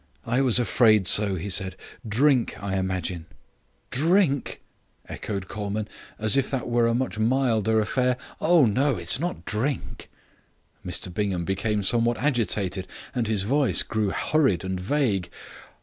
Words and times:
"I 0.25 0.41
was 0.41 0.57
afraid 0.57 1.05
so," 1.05 1.35
he 1.35 1.51
said. 1.51 1.75
"Drink, 2.09 2.55
I 2.59 2.75
imagine." 2.77 3.27
"Drink!" 3.91 4.59
echoed 5.07 5.47
Colman, 5.47 5.87
as 6.17 6.35
if 6.35 6.49
that 6.49 6.67
were 6.67 6.87
a 6.87 6.95
much 6.95 7.19
milder 7.19 7.79
affair. 7.79 8.17
"Oh, 8.39 8.65
no, 8.65 8.95
it's 8.95 9.19
not 9.19 9.45
drink." 9.45 10.09
Mr 10.83 11.13
Bingham 11.13 11.45
became 11.45 11.83
somewhat 11.83 12.17
agitated, 12.17 12.87
and 13.13 13.27
his 13.27 13.43
voice 13.43 13.83
grew 13.83 14.09
hurried 14.09 14.63
and 14.63 14.79
vague. 14.79 15.29